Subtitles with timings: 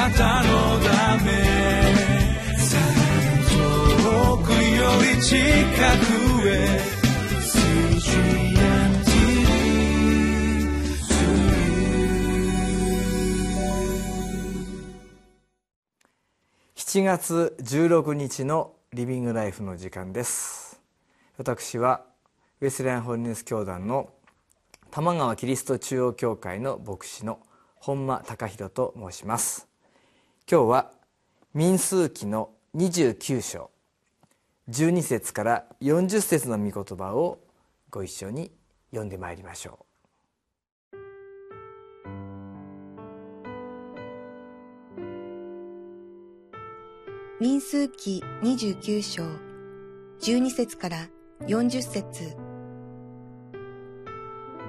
[0.00, 1.30] なたのため
[3.50, 4.56] 遠くよ
[5.14, 6.80] り近くへ
[16.76, 20.80] 7月16日のリビングライフの時間です。
[21.36, 22.06] 私は
[22.62, 24.08] ウェスレアンホリネス教団の
[24.90, 27.38] 玉川キリスト中央教会の牧師の
[27.76, 29.69] 本間隆弘と申します。
[30.50, 30.90] 今日は
[31.54, 33.70] 民数記の29章
[34.68, 37.38] 12節から40節の御言葉を
[37.88, 38.50] ご一緒に
[38.90, 39.86] 読んでまいりましょ
[40.90, 40.96] う。
[47.40, 49.22] 民数記29章
[50.20, 51.06] 12節から
[51.42, 52.36] 40節。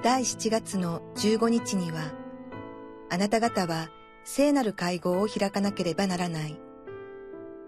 [0.04, 2.12] 第7月の15日には
[3.10, 3.88] あなた方は
[4.24, 6.58] 聖なる会合を開かなければならない。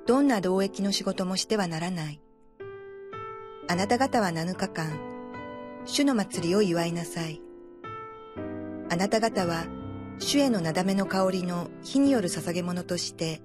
[0.06, 2.20] どんな労役の仕事もしてはならない。
[3.68, 4.98] あなた方は7日間、
[5.86, 7.40] 主の祭りを祝いなさい。
[8.90, 9.64] あなた方は
[10.18, 13.40] 主へのなだめの香りの火による捧げ物として、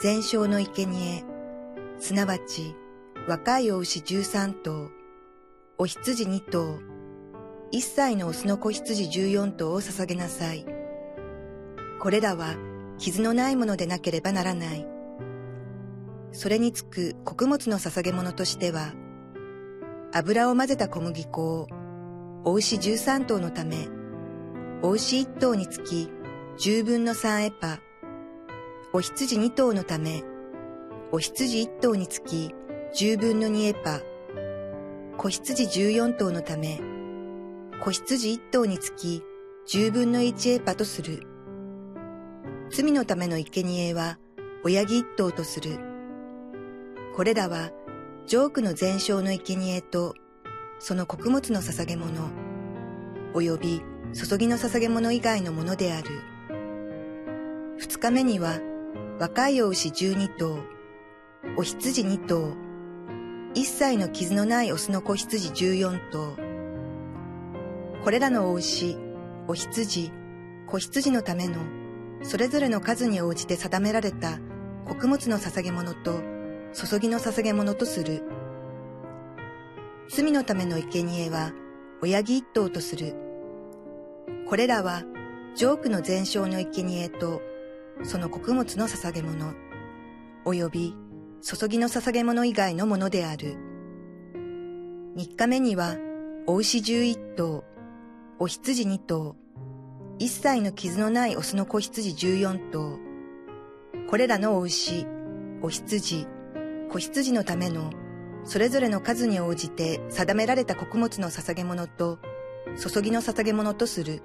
[0.00, 1.24] 全焼の生贄、
[1.98, 2.74] すなわち
[3.26, 4.90] 若いお牛13頭、
[5.78, 6.78] お羊2頭、
[7.70, 10.83] 一歳のオスの子羊14頭を捧げなさい。
[12.04, 12.54] これらは
[12.98, 14.86] 傷のないものでなければならない。
[16.32, 18.92] それにつく穀物の捧げ物としては、
[20.12, 21.66] 油を混ぜた小麦粉を、
[22.44, 23.88] お牛13頭のため、
[24.82, 26.10] お牛1頭につき
[26.58, 27.78] 10分の3エパ、
[28.92, 30.24] お羊2頭のため、
[31.10, 32.54] お羊1頭につき
[33.00, 34.02] 10分の2エパ、
[35.16, 36.82] 子羊14頭のため、
[37.82, 39.22] 子羊1頭につき
[39.66, 41.33] 10分の1エパとする。
[42.70, 44.18] 罪のための生贄は
[44.64, 45.78] 親木1頭とする。
[47.14, 47.70] これらは、
[48.26, 50.14] ジョークの全焼の生贄と、
[50.78, 52.30] その穀物の捧げ物、
[53.34, 53.82] 及び
[54.14, 56.10] 注ぎの捧げ物以外のものである。
[57.78, 58.58] 二日目には、
[59.20, 60.58] 若いお牛十二頭、
[61.56, 62.54] お羊二頭、
[63.54, 66.36] 一切の傷のないオスの子羊十四頭。
[68.02, 68.96] これらのお牛、
[69.46, 70.10] お羊、
[70.66, 71.56] 子羊のための、
[72.24, 74.38] それぞれの数に応じて定められた
[74.86, 76.22] 穀物の捧げ物と、
[76.72, 78.22] 注ぎの捧げ物とする。
[80.08, 81.52] 罪のための生贄は、
[82.02, 83.14] 親木一頭とする。
[84.48, 85.02] これらは、
[85.54, 87.42] ジョークの全焼の生贄と、
[88.02, 89.52] その穀物の捧げ物、
[90.46, 90.96] 及び
[91.42, 93.56] 注ぎの捧げ物以外のものである。
[95.14, 95.96] 三日目には、
[96.46, 97.64] お牛十一頭、
[98.38, 99.36] お羊二頭、
[100.20, 103.00] 一切の傷のないオスの子羊十四頭、
[104.08, 105.06] これらのお牛、
[105.60, 106.28] お羊、
[106.88, 107.90] 子羊のための、
[108.44, 112.20] それぞれの数に応じて定められた穀物の捧げ物と、
[112.76, 114.22] 注ぎの捧げ物とする。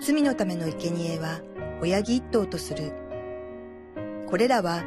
[0.00, 1.40] 罪のための生贄は、
[1.80, 2.92] 親木一頭とする。
[4.26, 4.82] これらは、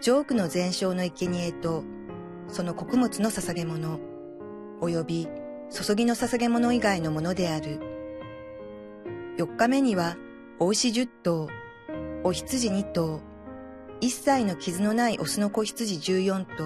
[0.00, 1.84] ジョークの全焼の生贄と、
[2.48, 4.00] その穀物の捧げ物、
[4.80, 5.28] 及び
[5.70, 7.93] 注ぎの捧げ物以外のものである。
[9.36, 10.16] 四日目には、
[10.60, 11.48] お牛十頭、
[12.22, 13.20] お羊二頭、
[14.00, 16.64] 一切の傷のないオスの子羊十四頭。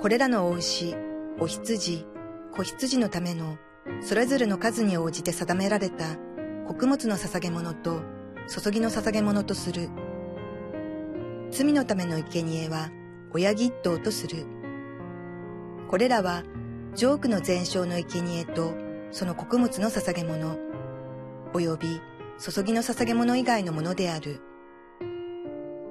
[0.00, 0.96] これらのお牛、
[1.38, 2.04] お羊、
[2.52, 3.58] 子羊のための、
[4.02, 6.16] それぞれの数に応じて定められた
[6.66, 8.02] 穀物の捧げ物と、
[8.48, 9.88] 注ぎの捧げ物とする。
[11.52, 12.90] 罪のための生贄は、
[13.32, 14.46] 親木一頭とする。
[15.86, 16.42] これらは、
[16.96, 18.74] ジョークの全焼の生贄と、
[19.12, 20.69] その穀物の捧げ物、
[21.52, 22.00] 及び
[22.38, 24.40] 注ぎの捧げ物以外のものである。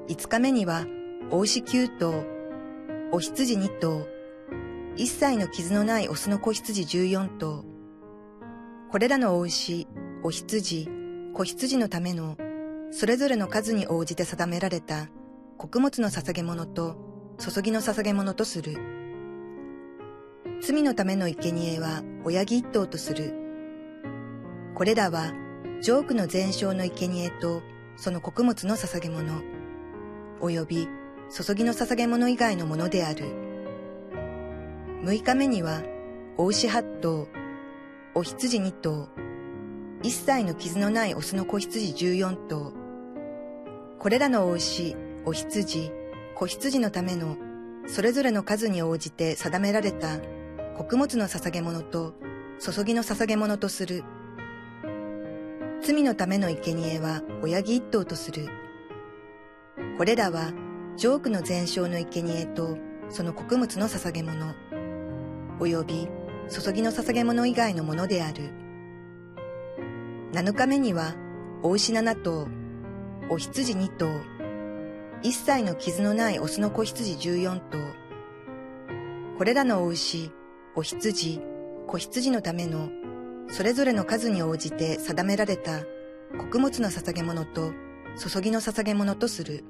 [0.07, 0.85] 五日目には、
[1.29, 2.25] お牛九頭、
[3.11, 4.07] お羊二頭、
[4.95, 7.63] 一切の傷のないオスの子羊十四頭。
[8.91, 9.87] これらのお牛、
[10.23, 10.89] お羊、
[11.33, 12.37] 子羊のための、
[12.91, 15.09] それぞれの数に応じて定められた
[15.57, 16.97] 穀物の捧げ物と
[17.37, 18.77] 注ぎの捧げ物とする。
[20.61, 23.33] 罪のための生贄は親木一頭とする。
[24.73, 25.33] これらは、
[25.81, 27.61] ジョークの全焼の生贄と
[27.95, 29.41] その穀物の捧げ物、
[30.41, 30.87] 及び
[31.31, 33.23] 注ぎの捧げ物以外のものである。
[35.03, 35.81] 六日目には、
[36.37, 37.29] お牛八頭、
[38.13, 39.07] お羊二頭、
[40.03, 42.73] 一切の傷のないオスの子羊十四頭。
[43.99, 45.93] これらのお牛、お羊、
[46.35, 47.37] 子羊のための、
[47.87, 50.17] それぞれの数に応じて定められた
[50.77, 52.15] 穀物の捧げ物と
[52.59, 54.03] 注ぎの捧げ物とする。
[55.81, 58.47] 罪のための生贄は親木一頭とする。
[59.97, 60.51] これらは、
[60.97, 62.77] ジョークの全焼の生贄と、
[63.09, 64.53] その穀物の捧げ物、
[65.59, 66.07] 及び
[66.49, 68.51] 注ぎの捧げ物以外のものである。
[70.33, 71.15] 7日目には、
[71.63, 72.47] お牛7頭、
[73.29, 74.09] お羊2頭、
[75.21, 77.77] 一切の傷のないオスの子羊14頭。
[79.37, 80.31] これらのお牛、
[80.75, 81.41] お羊、
[81.87, 82.89] 子羊のための、
[83.49, 85.81] それぞれの数に応じて定められた
[86.37, 87.71] 穀物の捧げ物と
[88.17, 89.63] 注ぎの捧げ物とする。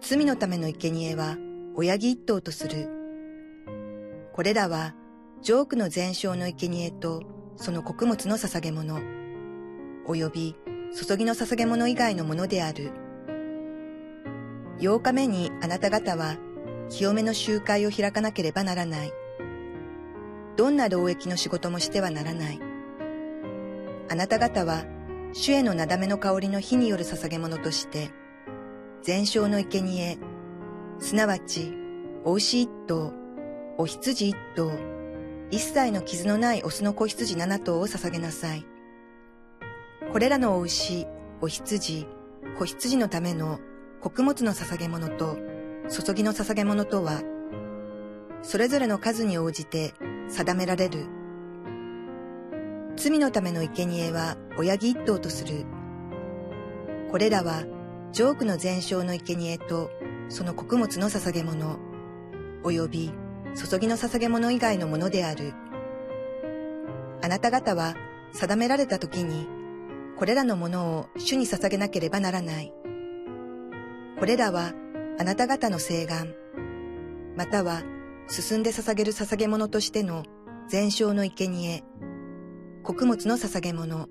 [0.00, 1.36] 罪のための生贄は
[1.74, 2.88] 親木一頭とする。
[4.32, 4.94] これらは、
[5.42, 7.22] ジョークの全焼の生贄と
[7.56, 9.00] その穀物の捧げ物、
[10.06, 10.56] 及び
[10.94, 12.92] 注ぎの捧げ物以外のものである。
[14.78, 16.36] 8日目にあなた方は
[16.88, 19.12] 清めの集会を開かなければならない。
[20.58, 22.60] どんな労役の仕事もしてはならない。
[24.10, 24.84] あなた方は
[25.32, 28.10] 主へのなだめの香りの火による捧げ物として、
[29.04, 30.18] 全焼の生贄、
[30.98, 31.72] すなわち、
[32.24, 33.12] お牛一頭、
[33.76, 34.72] お羊一頭、
[35.52, 38.66] 一切の傷のないオスの子羊七頭を捧げなさい。
[40.12, 41.06] これらのお牛、
[41.40, 42.08] お羊、
[42.58, 43.60] 子羊のための
[44.00, 45.38] 穀物の捧げ物と
[45.88, 47.22] 注ぎの捧げ物とは、
[48.42, 49.94] それぞれの数に応じて
[50.28, 51.06] 定められる。
[52.96, 55.64] 罪のための生贄は親木一頭とする。
[57.10, 57.64] これらは、
[58.12, 59.90] ジョークの全焼の生贄と
[60.28, 61.78] その穀物の捧げ物、
[62.64, 63.12] 及び
[63.54, 65.54] 注ぎの捧げ物以外のものである。
[67.22, 67.94] あなた方は
[68.32, 69.48] 定められた時に、
[70.16, 72.72] これらのものを主に捧げなければならない。
[74.18, 74.72] これらは
[75.18, 76.34] あなた方の誓願、
[77.36, 77.82] または
[78.30, 80.22] 進んで捧げる捧げ物としての
[80.68, 81.82] 全焼の生贄、
[82.82, 84.08] 穀物の捧げ物、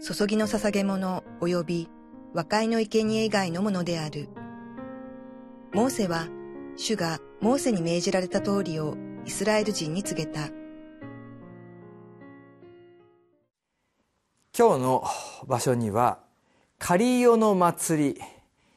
[0.00, 1.88] 注ぎの捧げ物及び
[2.32, 4.30] 和解の生贄以外のものである。
[5.74, 6.28] モーセは
[6.76, 8.96] 主がモーセに命じられた通りを
[9.26, 10.48] イスラエル人に告げた。
[14.58, 15.04] 今日の
[15.46, 16.20] 場所には
[16.78, 18.20] カリオの祭り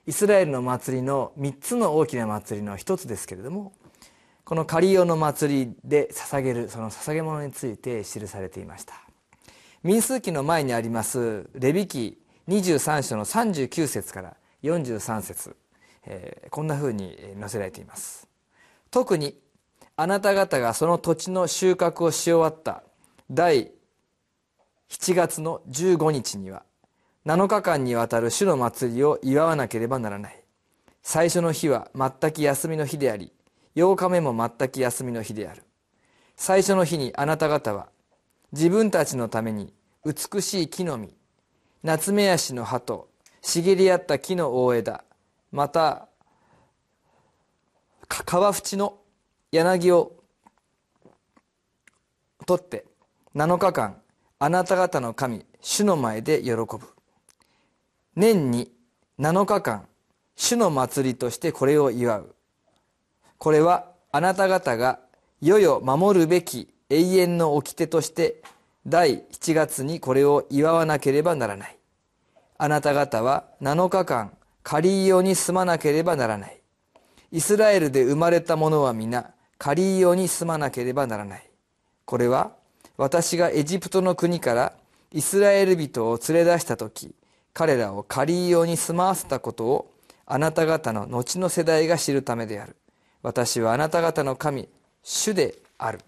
[0.05, 3.71] イスラエルの祭りの3つの大きな祭りの一つですけれども
[4.45, 8.93] このカリオの祭りで捧げるその捧げ物について記されていました。
[9.83, 12.17] 民数記の前にありますレビ記
[12.49, 15.55] 23章の39節から43節、
[16.05, 18.27] えー、こんなふうに載せられています。
[18.91, 19.37] 特に
[19.95, 22.83] あなた方がその土地の収穫をし終わった
[23.31, 23.71] 第
[24.89, 26.63] 7月の15日には
[27.25, 30.43] 7日間にわたる主の祭りを祝わなければならない。
[31.01, 33.31] 最初の日は全く休みの日であり
[33.75, 35.63] 8日目も全く休みの日である。
[36.35, 37.89] 最初の日にあなた方は
[38.51, 39.73] 自分たちのために
[40.05, 41.15] 美しい木の実
[41.83, 43.09] 夏目足の葉と
[43.41, 45.03] 茂り合った木の大枝
[45.51, 46.07] また
[48.07, 48.97] 川縁の
[49.51, 50.13] 柳を
[52.45, 52.85] 取って
[53.35, 53.97] 7日間
[54.39, 56.79] あなた方の神主の前で喜ぶ。
[58.15, 58.71] 年に
[59.19, 59.87] 7日間
[60.35, 62.35] 主の祭りとしてこれを祝う。
[63.43, 65.01] これはあなた方が
[65.41, 68.41] 世々守るべき永遠の掟として
[68.87, 71.77] 第7月にこれを祝わなければならない。
[72.57, 74.31] あなた方は7日間
[74.63, 76.61] 仮用に住まなければならない。
[77.33, 81.49] イスラエルで生まれた者は皆仮用に住まなければならない。
[82.05, 82.53] これは
[82.95, 84.71] 私がエジプトの国から
[85.11, 87.13] イスラエル人を連れ出した時
[87.53, 89.93] 彼らを仮用に住まわせたことを
[90.25, 92.77] あなた方の後の世代が知るためである。
[93.23, 94.69] 私はあなた方の神
[95.01, 95.99] 主である。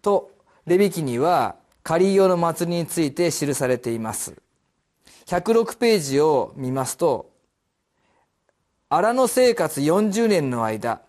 [0.00, 0.30] と
[0.66, 4.34] レビ記には仮用の祭りについて記されています。
[5.26, 7.30] 106ページを見ますと
[8.88, 11.02] 荒野生活40年の間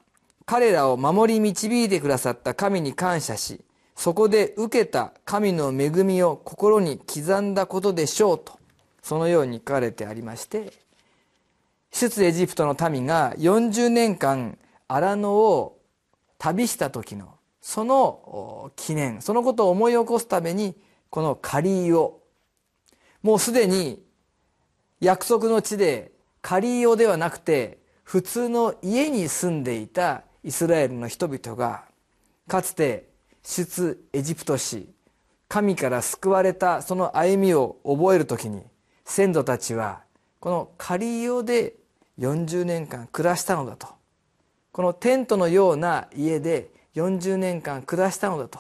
[0.48, 3.62] 彼らを守り導いてくださった神に感謝し
[3.96, 8.58] そこで受けた神の恵みを心に刻んだことでしょうと
[9.04, 10.74] そのように書かれてありまして
[11.92, 15.80] 出エジプトの民が40年間荒野を
[16.38, 20.76] 旅した時のその記念そのことを思い起こすために
[21.10, 22.22] この仮リを
[23.22, 24.02] もうすでに
[25.02, 31.84] 約束の地で仮リではなくて普通の家に住んでいたイスラエルの人々が
[32.48, 33.10] かつて
[33.44, 34.90] 出エジプト史
[35.50, 38.64] 神から救われたその歩みを覚える時に
[39.04, 40.04] 先祖たちは
[40.40, 41.76] このカリオで
[42.20, 43.97] 40年間暮らしたのだと。
[44.78, 48.60] このテントのような家で40年間暮らしたのだと。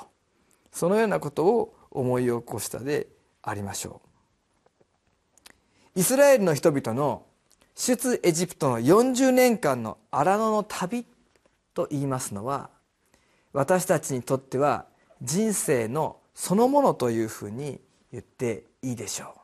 [0.71, 3.05] そのようなことを思い起こしたで
[3.43, 4.01] ありましょ
[5.95, 5.99] う。
[5.99, 7.23] イスラエルの人々の
[7.75, 11.05] 出エジプトの40年間の荒野の旅
[11.75, 12.71] と言いますのは
[13.53, 14.87] 私たちにとっては
[15.21, 17.79] 人生のそのものというふうに
[18.11, 19.35] 言っていいでしょ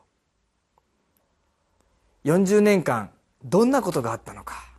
[2.25, 2.30] う。
[2.30, 3.12] 40年間
[3.46, 4.73] どんなことがあったのか。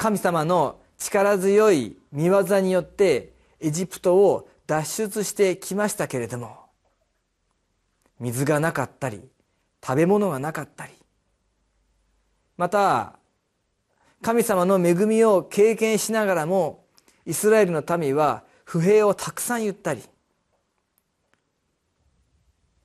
[0.00, 6.56] 神様の力強い見業によってエジプトを脱出してきましたけれども
[8.18, 9.20] 水がなかったり
[9.84, 10.94] 食べ物がなかったり
[12.56, 13.18] また
[14.22, 16.86] 神様の恵みを経験しながらも
[17.26, 20.02] イスラエルの民は不平をたくさん言ったり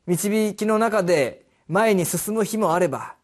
[0.06, 3.16] 導きの中で前に進む日もあれば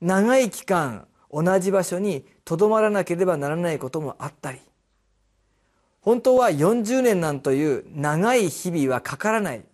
[0.00, 4.60] 長い期間同じ場所にとどまらなければならないこともあったり。
[6.00, 9.64] 本当は40年なんという長い日々はかからない。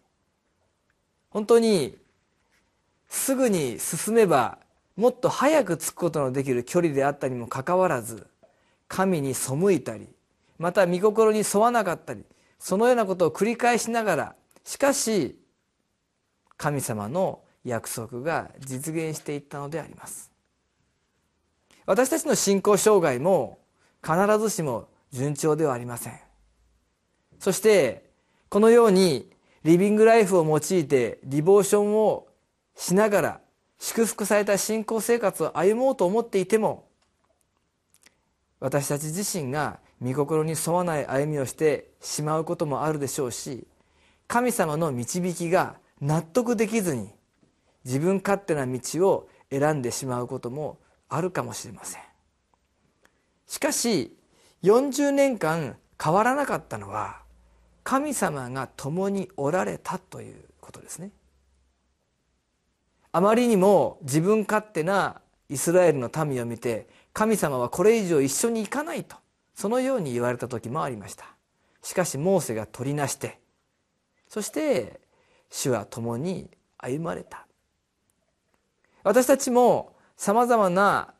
[1.31, 1.97] 本当に
[3.09, 4.59] すぐに進めば
[4.97, 8.27] もっと早く着くことのできる距離であったにもかかわらず
[8.89, 10.09] 神に背いたり
[10.59, 12.25] また御心に沿わなかったり
[12.59, 14.35] そのようなことを繰り返しながら
[14.65, 15.39] しかし
[16.57, 20.33] 神様の約束が実現していったのであります。
[21.89, 23.61] 私たちの信仰障害も
[24.03, 26.21] 必ずしも順調ではありません。
[27.39, 28.11] そして
[28.51, 29.31] このように
[29.65, 32.27] リビングライフを用いてリボーションを
[32.77, 33.41] しながら
[33.79, 36.85] 祝福された信仰生活を歩もうと思っていても
[38.61, 43.67] 私たち自身が御心に沿わない歩みをしてしまうこともあるでしょうし
[44.27, 47.09] 神様の導きが納得できずに
[47.87, 48.79] 自分勝手な道
[49.09, 52.03] を選んでしまうこともあるかもしれません。
[53.47, 54.17] しかし
[54.63, 57.23] 40年間変わらなかったのは
[57.83, 61.11] 神様が共におられたということですね。
[63.11, 69.17] あまりにも自分勝手なイスラエルの民を見て神様はこれ以上一緒に行かないと
[69.55, 71.25] そのように言われた時もありました。
[71.83, 73.39] しかしモーセが取りなして
[74.29, 75.01] そして
[75.51, 77.47] 主は共に歩まれた。
[79.03, 81.15] 私たちもさまざまな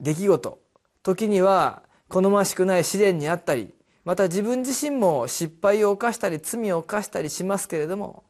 [0.00, 0.60] 出来事。
[1.02, 8.22] 時には好ましくない試練にあったりまた自分自身も失敗を犯したり罪を犯したりしますけれども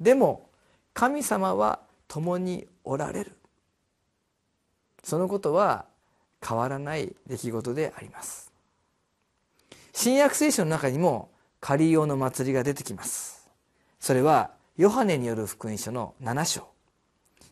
[0.00, 0.48] でも
[0.94, 3.36] 神様は共におられる。
[5.04, 5.84] そのことは
[6.44, 8.50] 変わらない出来事であります。
[9.92, 13.48] 新約聖書の中にも仮用の祭りが出てきます。
[14.00, 16.66] それはヨハネによる福音書の7章。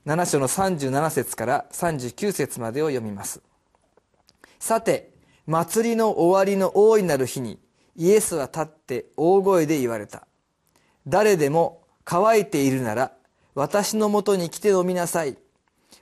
[0.09, 3.43] 7章の37節から39節までを読みます
[4.59, 5.13] さて
[5.47, 7.59] 祭りの終わりの大いなる日に
[7.95, 10.27] イエスは立って大声で言われた
[11.07, 13.13] 誰でも乾いているなら
[13.55, 15.37] 私のもとに来て飲みなさい。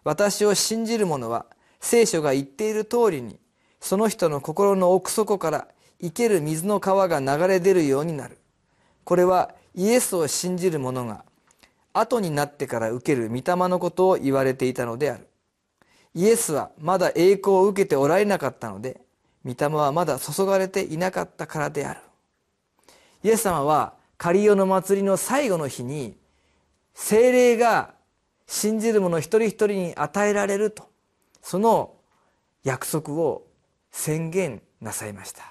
[0.04, 1.46] 私を信じる者は
[1.80, 3.38] 聖書が言っている通りに
[3.80, 5.68] その人の心の奥底から
[6.02, 8.38] 生ける水の川が流れ出るようになる。
[9.04, 11.24] これはイエスを信じる者が
[11.98, 15.26] 後になってから受ける御霊のことを言われていたのである。
[16.14, 19.00] イエスはまだ栄光を受けておられなかったので、
[19.44, 22.00] 御霊はまだ注がれていなかったからである。
[23.22, 26.16] イエス様はカリオの祭りの最後の日に
[26.94, 27.94] 精霊が
[28.46, 30.88] 信じる者一人一人に与えられると
[31.42, 31.94] その
[32.64, 33.46] 約束を
[33.90, 35.42] 宣言なさいました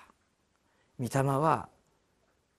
[0.99, 1.67] 御霊は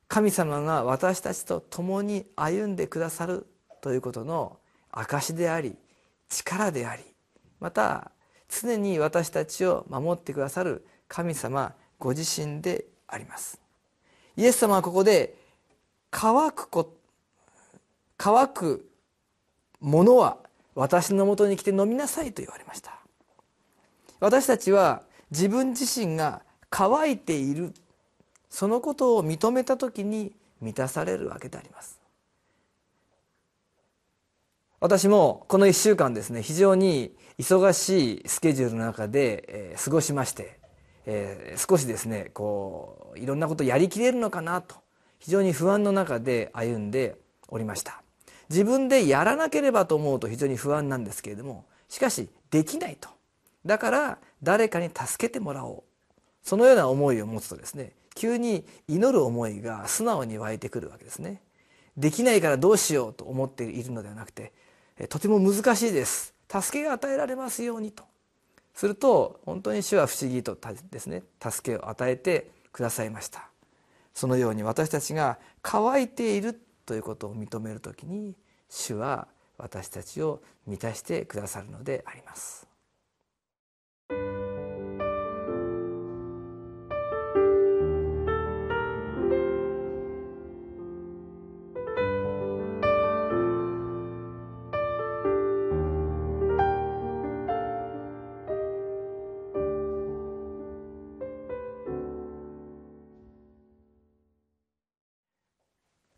[0.08, 3.46] 神様が私たちと共に歩んでくださる
[3.86, 4.58] ということの
[4.90, 5.76] 証であり
[6.28, 7.04] 力であり
[7.60, 8.10] また
[8.48, 13.60] 常に私たちを守ってくださる神様ご自身であります。
[14.36, 15.36] イエス様はここで
[16.10, 16.96] 乾くこ
[18.16, 18.90] 乾く
[19.78, 20.38] ものは
[20.74, 22.98] 私のもとに来て飲みなさいと言われました。
[24.18, 27.72] 私たちは自分自身が乾いている
[28.50, 31.95] そのことを認めた時に満たされるわけであります。
[34.86, 40.60] 私もこの1週間ですね非常に忙しいスケジュールの中で、えー、過ごしまして、
[41.06, 44.76] えー、少しですねこういろんなことやりきれるのかなと
[45.18, 47.16] 非常に不安の中で歩んで
[47.48, 48.00] おりました。
[48.48, 53.08] 自分でやらなければと思うと非常に不安なんですけれどもしかしできないと。
[53.64, 55.82] だから誰かに助けてもらおう。
[56.44, 61.42] そのような思いを持つとですね急に祈る思いが素直に湧いてくるわけですね。
[61.96, 64.52] できないからどうしようと思っているのではなくて
[65.08, 66.34] とても難しいです。
[66.48, 68.04] 助けが与えられますようにと。
[68.74, 70.56] すると本当に主は不思議と
[70.90, 73.48] ですね助けを与えてくださいました。
[74.14, 78.34] そのように私たちが乾いているということを認めるときに
[78.70, 82.66] 主は私たちを満たしてくださるのであります。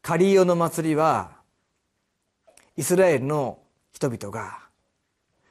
[0.09, 1.33] カリオの祭りは
[2.79, 3.59] イスラエルの
[3.93, 4.61] 人々が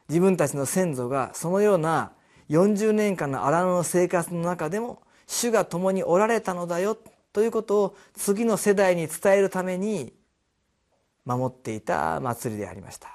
[0.09, 2.13] 自分たちの先祖がそのような
[2.49, 6.97] 40年間の荒野の生活の中でも主が共におられたのだよ
[7.33, 10.11] ということを次の世代に伝えるために
[11.23, 13.09] 守っていた祭りでありました。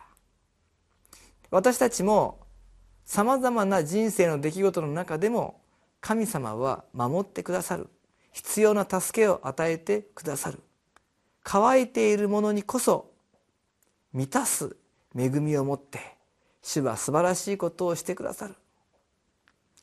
[1.51, 2.39] 私たちも
[3.05, 5.61] さまざまな人生の出来事の中でも
[6.01, 7.89] 神様は守ってくださる。
[8.31, 10.61] 必要な助けを与えてくださる。
[11.43, 13.11] 乾いているものにこそ
[14.13, 14.77] 満たす
[15.17, 16.17] 恵みを持って
[16.63, 18.55] 主は素晴らしいことをしてくださる。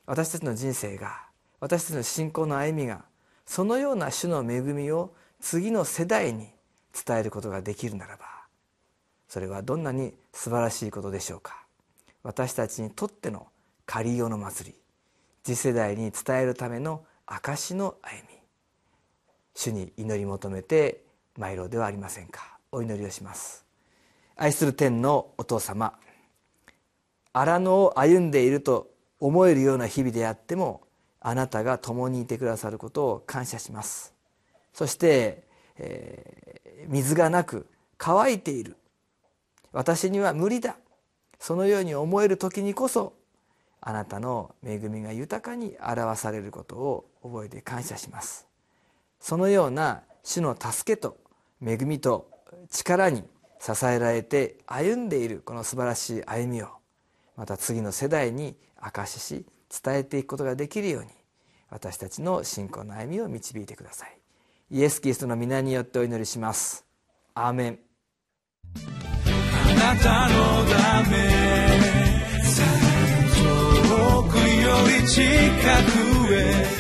[0.06, 1.28] 私たちの人生が
[1.60, 3.04] 私たちの信仰の歩みが
[3.46, 6.48] そのような主の恵みを次の世代に
[7.06, 8.26] 伝えることができるならば
[9.28, 11.64] それはどんなに素晴らしいことでしょうか。
[12.24, 13.48] 私たちにとっての
[13.86, 14.76] 仮用の祭り
[15.44, 18.40] 次世代に伝えるための証の歩み
[19.54, 21.04] 主に祈り求めて
[21.40, 22.60] 参ろうではありませんか。
[22.72, 23.66] お祈りをします。
[24.36, 25.94] 愛する天のお父様
[27.34, 30.82] 荒野を歩んでいると思えるような日々であっても
[31.22, 34.14] あなたが共にいてくださることを感謝します。
[34.74, 35.44] そして、
[35.78, 37.68] えー、水がなく
[37.98, 38.76] 乾いている。
[39.72, 40.76] 私には無理だ。
[41.40, 43.14] そのように思える時にこそ
[43.80, 48.46] あなたの恵みが豊かに表されることを覚えて感謝します。
[49.22, 51.18] そのような主の助けと
[51.66, 52.30] 恵みと
[52.70, 53.24] 力に
[53.60, 56.70] 支えられて歩んでいるこの素晴らしい歩みを
[57.36, 59.46] また次の世代に証しし
[59.84, 61.10] 伝えていくことができるように
[61.70, 64.18] 私たちの信仰の歩みを導いてください。
[64.72, 66.86] イエス・キリストの皆によってお祈りします。
[67.36, 67.80] アーメン。
[69.34, 71.18] あなたのため
[73.38, 74.68] 遠くよ
[75.02, 75.24] り近
[76.28, 76.80] くへ